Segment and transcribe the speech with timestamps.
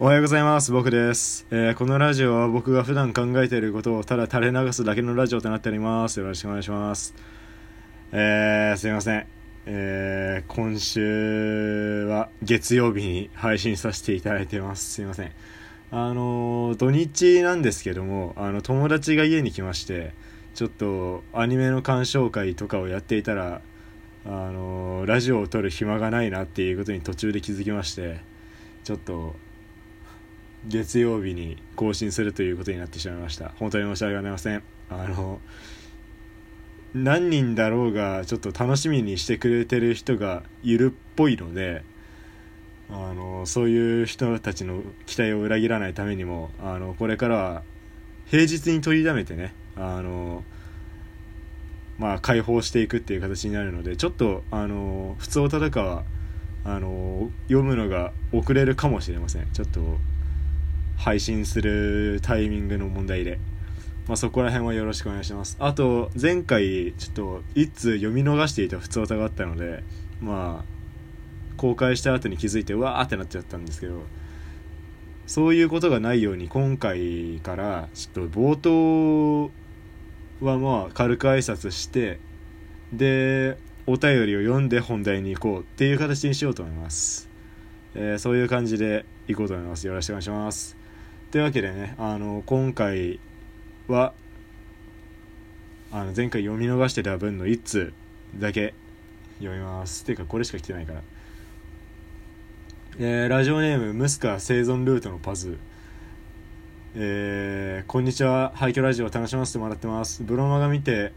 [0.00, 0.70] おはようございます。
[0.70, 6.20] 僕です、えーこのラジオは僕が普段考えていることをただ垂れ流すだけのラジオとなっております。
[6.20, 7.16] よろしくお願いします。
[8.12, 9.26] えー、すいません。
[9.66, 14.88] えー、今週は月曜日に配信させていただいてます。
[14.88, 15.32] すいません。
[15.90, 20.12] あのー土日なんですけども、あの、友達が家に来まして、
[20.54, 23.62] ちょっとアニメの鑑賞会とかをやっていたら、
[24.24, 28.20] あのーラジオを撮る暇がないなっていうことに途中で気づきまして、
[28.84, 29.34] ちょっと、
[30.66, 33.52] 月曜日に更新するということになってしまいました。
[33.58, 34.62] 本当に申し訳ございません。
[34.90, 35.40] あの
[36.94, 41.82] 何人だろうがちょっと楽しみにしてくれてる人がいるっぽいので
[42.90, 47.62] あのそういう人たちの期待を裏切らないためにもあのこれからは
[48.26, 50.42] 平日に取りだめてねあの
[51.98, 56.04] まあ解放していくっていう形になるのでちょっとあの普通歌とかは
[56.64, 59.46] あの読むのが遅れるかもしれません。
[59.52, 59.80] ちょっと
[60.98, 63.38] 配信するタイミングの問題で、
[64.06, 65.56] まあ、そこら辺はよろしくお願いします。
[65.60, 69.84] あと前回ちょっと一通読み逃していた普通歌があったので
[70.20, 70.78] まあ
[71.56, 74.02] 公開した後に気づいてうわーってなっちゃったんですけど
[75.26, 79.50] そういうことがないように今回からちょっと冒頭
[80.40, 82.18] はまあ軽く挨拶して
[82.92, 87.28] でお便りを読んで本題に行こうっていう形にしようと思います、
[87.94, 89.86] えーそういう感じで行こうと思います。
[89.86, 90.76] よろしくお願いします。
[91.30, 93.20] というわけでねあの今回
[93.86, 94.14] は
[95.92, 97.92] あの前回読み逃してた分の1通
[98.38, 98.74] だけ
[99.38, 100.04] 読みます。
[100.04, 101.00] ていうかこれしか来てないから。
[102.98, 105.58] えーラジオネームムスカ生存ルートのパズ
[106.96, 108.52] えーこんにちは。
[108.54, 110.22] 廃墟ラジオ楽しませてもらってます。
[110.22, 111.12] ブロマが見て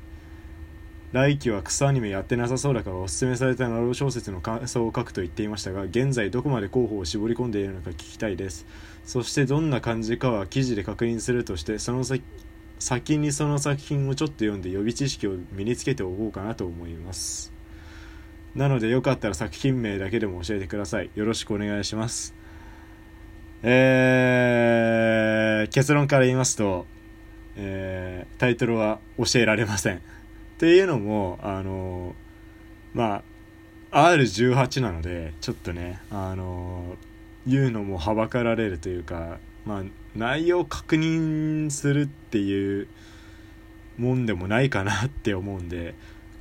[1.12, 8.66] 来期は草アニメやってなさそうだからおすすめされたナロー小説の感想を書くと言っていましたが現在どこまで候補を絞り込んでいるのか聞きたいです。
[9.04, 12.23] そしてどんな感じかは記事で確認するとしてその先
[12.80, 17.52] 先にその作品をちょっと読んで予備知識を身につけておこうかなと思います。
[18.55, 21.10] なのでよかったら作品名だけでも教えてください。
[21.16, 22.33] よろしくお願いします。
[23.64, 26.86] えー、結論から言いますと、
[27.58, 30.02] えータイトルは教えられません。
[30.61, 32.14] っていうのもあの
[32.94, 33.23] ま
[33.89, 36.98] あ R18 なのでちょっとねあの
[37.48, 39.83] 言うのもはばかられるというかまあ
[40.16, 42.88] 内容を確認するっていう
[43.98, 45.95] もんでもないかなって思うんで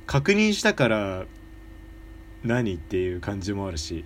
[0.05, 1.25] 確認したから
[2.43, 4.05] 何っていう感じもあるし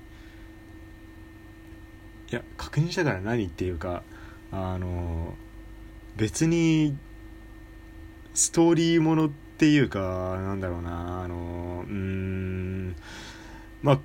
[2.32, 4.02] いや確認したから何っていうか
[4.54, 5.34] あの
[6.16, 6.96] 別に
[8.34, 10.00] ストーリーものってっていうか
[10.42, 12.96] なんだろうなあのうーん
[13.82, 14.00] まあ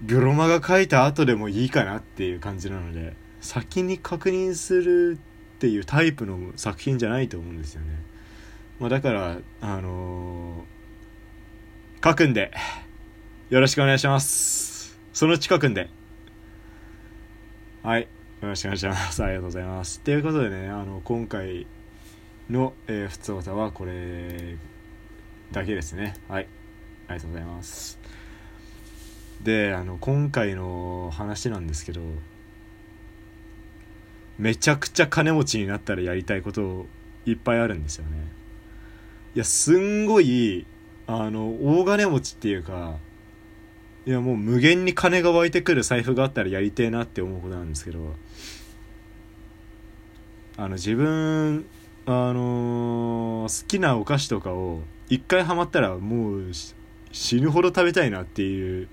[0.00, 5.18] ブロマが書いた後でもいいかなっていう感じなので先に確認する
[5.56, 7.88] っていうタイプの作品じゃないと思うんですよね、
[8.78, 10.64] まあ、だからあの
[12.04, 12.52] 書くんで
[13.50, 14.98] よろしくお願いします。
[15.12, 15.90] そのうち書くんで。
[17.82, 18.02] はい
[18.40, 19.22] よろしくお願いします。
[19.22, 20.00] ありがとうございます。
[20.00, 21.66] ということでねあの今回
[22.48, 24.56] の、えー、普通歌はこれ
[25.52, 26.14] だけですね。
[26.28, 26.48] はい。
[27.08, 27.98] ありがとうございます。
[29.42, 32.00] であの今回の話なんですけど
[34.38, 36.86] めちゃくちゃ金持ちになったらやりたいこと
[37.26, 38.30] いっぱいあるんですよね。
[39.34, 40.66] いやすんごい
[41.06, 41.48] あの
[41.80, 42.96] 大金持ちっていうか
[44.06, 48.14] いやもう無限に金が湧いてくる財布があったらやりてえなって思うことなんですけど
[50.56, 51.64] あの自分
[52.06, 56.50] あのー好きなお菓子とかを一回ハマったらもう
[57.12, 58.88] 死ぬほど食べたいなっていう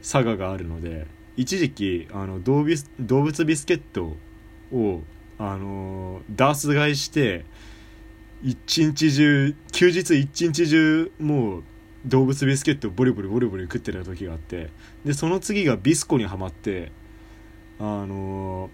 [0.00, 4.16] 差ががあるので一時期あの動物動物ビスケット
[4.72, 5.00] を
[5.40, 7.44] あのーダース買いして
[8.44, 11.62] 一日中休日一日中もう
[12.06, 14.70] 動物ビスケットをボリボリボリボリ食ってた時があって
[15.04, 16.92] でその次がビスコにはまって
[17.80, 18.70] あの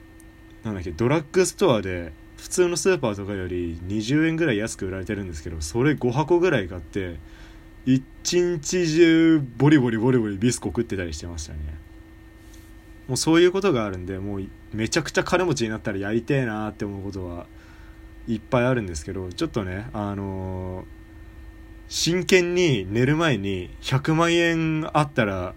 [0.65, 7.17] ーなんだっけドラッグストアで普通のスーパーとかより20円ぐらい安く売られてるんですけどそれ5箱ぐらい買って
[7.85, 11.59] 一日中ボリボリボリボリビスコ食ってたりしてましたね。
[13.09, 17.47] もうそういうことがあるんでもうめちゃくちゃ金持ちになったらやりてえなって思うことは
[18.27, 20.99] いっぱいあるんですけどちょっとねあのー
[21.91, 25.55] 真剣に寝る前に100万円あったら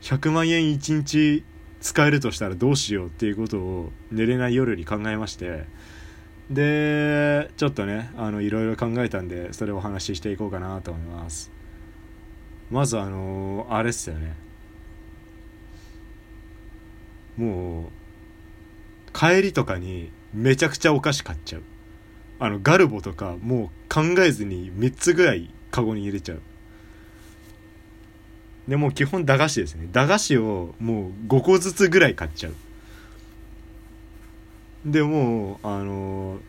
[0.00, 1.44] 100万円1日
[1.86, 5.66] 使えるとしたらどうしようっていうことを寝れない夜に考えまして
[6.50, 11.52] でちょっとねあのいろいろ考えたんでそれをお話ししていこうかなと思います。
[12.72, 14.34] まずあのあれっすよね。
[17.36, 21.62] もう帰りとかにめちゃくちゃお菓子買っちゃう。
[22.40, 26.40] あのガルボとかもう考えずに3つぐらいカゴに入れちゃう。
[28.68, 29.88] でも基本駄菓子ですね。
[29.92, 32.54] 駄菓子をもう5個ずつぐらい買っちゃう。
[34.84, 36.40] でもうあのー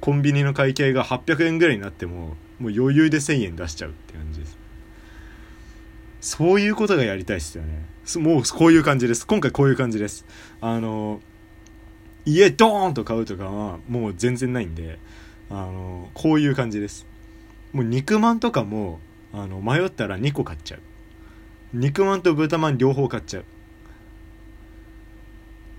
[0.00, 4.58] コンビニの会計が800円ぐらいになってももう余裕で1000円出しちゃうって感じです。
[6.20, 7.86] そういうことがやりたいっすよね。
[8.16, 9.26] もうこういう感じです。
[9.26, 10.24] 今回こういう感じです。
[10.60, 11.20] あの
[12.24, 14.98] 家ドーンと買うとかはもう全然ないんで
[15.50, 17.06] あのこういう感じです。
[17.72, 19.00] もう肉まんとかも
[19.32, 20.80] あの迷ったら2個買っちゃう。
[21.78, 23.44] 肉まんと豚まん両方買っちゃう。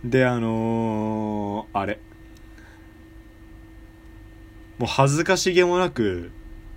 [0.04, 2.00] であのー、あれ。
[4.78, 6.30] もう恥ずかしげもなく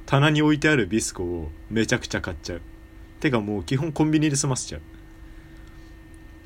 [0.06, 2.62] 棚に置いてあるビスコをめちゃくちゃ買っちゃう。
[3.20, 4.78] てかもう基本コンビニで済ませちゃ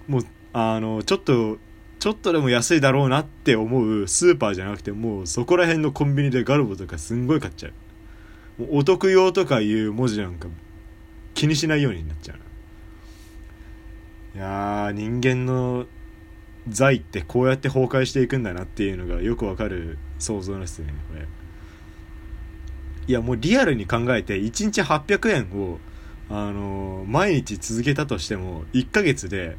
[0.08, 0.10] う。
[0.10, 1.58] もうあのちょっと
[2.00, 7.68] ちょっとでも安いだろうなって思うスーパーじゃなくてもうそこら辺のコンビニでガルボとかすんごい買っちゃ
[8.58, 8.62] う。
[8.62, 10.48] もうお得用とかいう文字なんか
[11.34, 12.38] 気にしないようになっちゃう。
[14.34, 15.86] いやー人間の
[16.68, 21.26] 財ってこうやって崩壊していくんだなっていうのがよくわかる想像ですねこれ。
[23.06, 25.78] いやもうリアルに考えて1日800円を
[26.30, 29.56] あのー、毎日続けたとしても1ヶ月で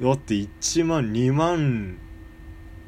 [0.00, 1.98] だって1万2万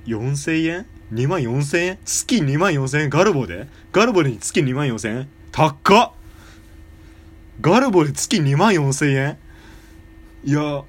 [0.07, 1.99] 4000円 ?2 万4000円？
[2.05, 3.11] 月2万4000円？
[3.11, 3.69] ガルボで？
[3.93, 5.29] ガルボで月2万4000円？
[5.53, 6.13] 高っ！
[7.61, 9.39] ガルボで月2万4000円？
[10.45, 10.85] いや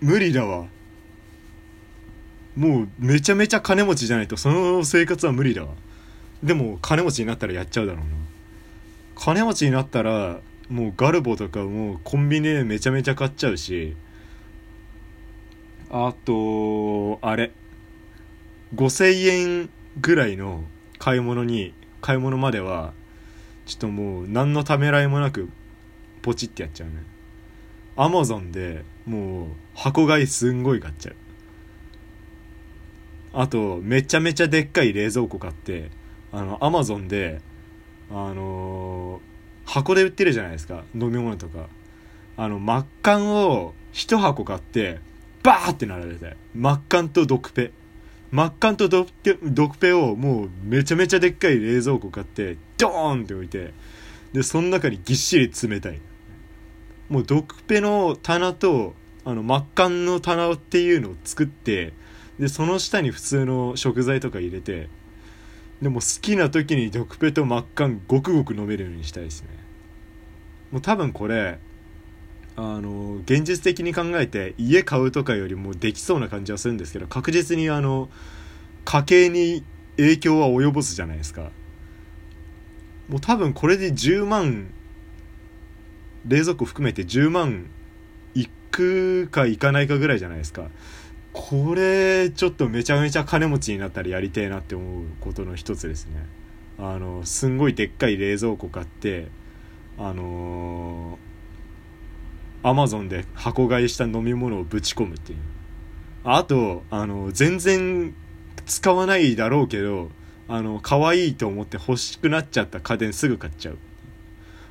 [0.00, 0.66] 無理だわ。
[2.56, 5.74] もうめちゃめちゃ金持ちじゃないとその生活は無理だわ。
[6.42, 8.10] でも金持ちになったらやっちゃうだろうな。
[9.16, 13.96] 金持ちになったらもうガルボとかもうコンビニでめちゃめちゃ買っちゃうし。
[15.90, 17.50] あとあれ。
[18.74, 19.26] 5000
[19.62, 19.70] 円
[20.00, 20.62] ぐらいの
[20.98, 22.92] 買い物に買い物までは
[23.66, 25.48] ちょっともう何のためらいもなく
[26.22, 27.02] ポチってやっちゃうね。
[27.96, 31.16] アマゾンでもう箱買いすんごい買っちゃう。
[33.32, 35.90] あとめちゃめちゃでっかい冷蔵庫買って
[36.32, 37.40] あのアマゾンで
[38.10, 40.82] あのー、箱で売ってるじゃないですか。
[40.94, 41.68] 飲み物とか。
[42.36, 45.00] あの真っ赤を1箱買って
[45.42, 46.36] バーって並べて。
[46.54, 47.72] 真っ赤と毒ペ。
[48.32, 53.72] 真っ赤と毒ペ毒ペをもうめちゃめちゃでっかい冷蔵庫買ってドーンって置いて。
[54.32, 56.00] でその中にぎっしり詰めたい。
[57.10, 61.92] もうドクペの棚とあの真っ赤の棚っていうのを作って
[62.38, 64.88] でその下に普通の食材とか入れて
[65.82, 69.48] でも好きな時にドクペと真っ赤ごくごく飲めるようにしたいですね。
[70.70, 71.58] もう多分これ
[72.56, 78.08] あの現実的に考えて家買うとかよりもできそうな感じはするんですけど確実にあの
[78.84, 79.64] 家計に
[79.96, 81.50] 影響は及ぼすじゃないですか。
[83.08, 84.72] もう多分これで10万
[86.26, 87.66] 冷蔵庫含めて10万
[88.34, 90.68] いくかいかないかぐらいじゃないですか。
[91.32, 96.26] これちょっとめちゃめちゃ金持ちになったらやりてえなって思うことの一つですね。
[96.78, 99.28] あのすんごいでっかい冷蔵庫買って
[99.98, 101.18] あの、
[102.62, 105.38] アマゾンで箱買いした飲み物をぶち込むっていう。
[106.24, 108.14] あとあの全然
[108.66, 110.10] 使わないだろうけど
[110.48, 113.78] あの可愛いと思って欲しくなっちゃった家電すぐ買っちゃう。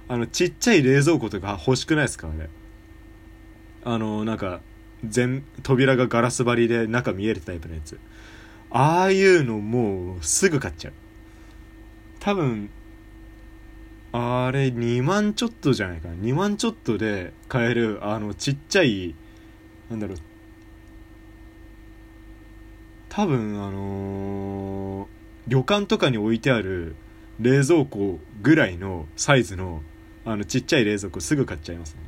[0.10, 2.50] あのちっちゃい冷蔵庫とか欲しくないですかあれ？
[3.86, 4.60] あのなんか
[5.06, 8.00] 全扉がガラス張りで中見えるタイプのやつ。
[8.72, 10.94] ああいうのもうすぐ買っちゃう。
[12.20, 12.72] 多分
[14.12, 16.16] あれ2万ちょっとじゃないかな。
[16.16, 19.14] 2万ちょっとで買えるあのちっちゃい
[19.92, 20.18] なんだろう。
[23.10, 25.08] 多分あのー、
[25.48, 26.96] 旅館とかに置いてある
[27.40, 29.84] 冷蔵庫ぐらいのサイズの
[30.30, 32.02] あのちっちゃい冷蔵庫すぐ買っちゃいますね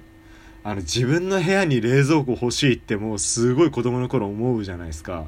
[0.64, 5.26] あの自分の部屋に冷蔵庫欲しいってもうすごい子供の頃思うじゃないですか。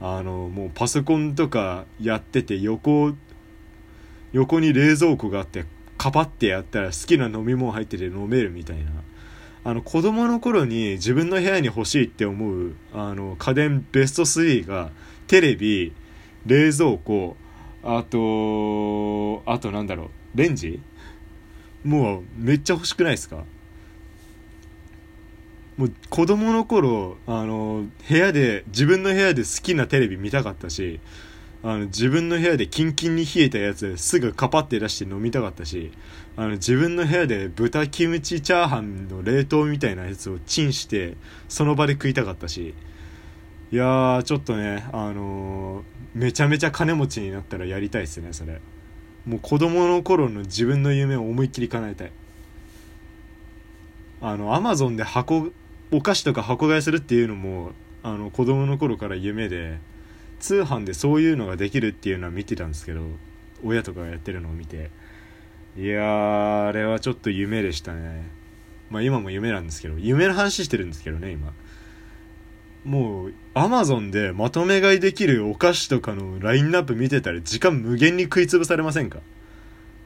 [0.00, 3.12] あのもうパソコンとかやってて横
[4.32, 5.66] 横に冷蔵庫があって
[5.98, 8.90] カパってやったら好きな飲み物入ってて飲めるみたいな。
[9.66, 14.90] あの子供の頃に自分の部屋に欲しいって思うあの家電ベスト3が
[15.26, 15.92] テレビ
[16.46, 17.36] 冷蔵庫
[17.82, 20.80] あとあとなんだろうレンジ
[21.84, 23.44] もうめっちゃ欲しくないですか？
[25.76, 31.00] もう子供の頃あの部屋で自分の部屋で好きなテレビ見たかったし
[31.62, 35.90] あの自分の部屋でキンキンに冷えたやつすぐカパって出して飲みたかったし
[36.36, 41.16] あの自分の部屋で豚キムチチャーハンの冷凍みたいなやつをチンして
[41.48, 42.74] その場で食いたかったし
[43.72, 45.82] いやーちょっとねあのー
[46.14, 48.60] めちゃめちゃ金持ちになったらやりたいっすねそれ。
[49.26, 52.12] もう子供の頃の自分の夢を思いっきり叶えたい。
[54.20, 55.50] あのアマゾンで箱
[55.90, 59.78] お菓子とか箱買いするっていうのもあの子供の頃から夢で
[60.40, 63.02] 通販でそういうのができるっていうのは見てたんですけど
[63.62, 64.90] 親とかがやってるのを見て
[65.76, 68.30] いやーあれはちょっと夢でしたね。
[68.90, 71.52] まあ今も夢なんですけど夢の話してるんですけどね今。
[72.84, 79.20] もうアマゾンでまとめ買いできるお菓子とかのラインナップ見てたら時間無限に食いつぶされませんか？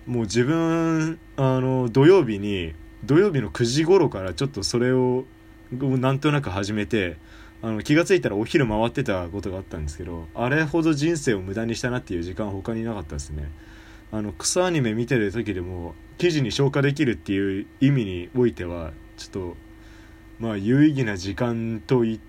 [0.07, 5.25] もう自分あの土曜日に土曜日の9時頃からちょっとそれを
[5.73, 7.17] なんとなく始めて
[7.63, 13.51] あの気が付いたらお昼回ってたことがあったんですけどあれほど人生を無駄にしたなっていう時間他になかったですね。
[14.13, 19.57] あの草アニメ見てる時でも記事に消化できるっていう意味においてはちょっと
[20.39, 22.29] まあ有意義な時間と言って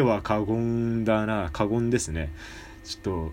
[0.00, 2.30] は過言だな過言ですね。
[2.84, 3.32] ちょっと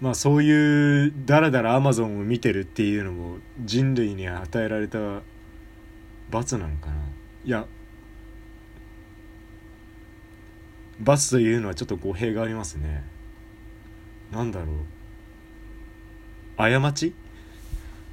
[0.00, 4.98] まあそういうダラダラアマゾンを見てるっていうのも人類に与えられた
[6.30, 6.94] 罰なのかな。
[7.44, 7.66] いや
[11.00, 13.04] 罰というのはちょっと語弊がありますね。
[14.32, 14.76] なんだろう。
[16.56, 17.14] 過ち？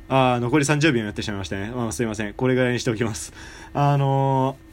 [0.09, 2.33] ああ残り30秒になってしまいましたね、あ、すいません。
[2.33, 3.33] これぐらいにしておきます。
[3.73, 4.57] あの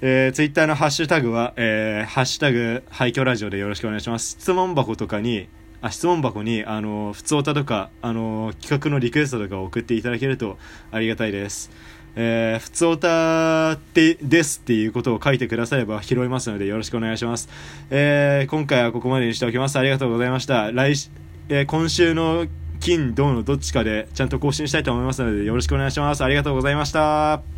[0.00, 4.36] えー、ツイッターのハッシュタグは、えー、ハッシュタグ、廃墟ラジオでよろしくお願いします。
[4.38, 5.48] 質問箱とかに、
[5.80, 10.56] あ質問箱に、あの、普通歌とか、あの、企画のリクエストとかを送っていただけると
[10.92, 11.70] ありがたいです。
[12.14, 17.48] えー、普通歌ってですっていうことを書いてくだされば拾いますのでよろしくお願いします。
[17.90, 19.78] えー、今回はここまでにしておきます。
[19.78, 20.72] ありがとうございました。
[20.72, 20.94] 来、
[21.48, 22.46] えー、今週の
[22.80, 26.24] 金、銅のどっちかでちゃんと更新したいと思いますのでよろしくお願いします。
[26.24, 27.57] ありがとうございました。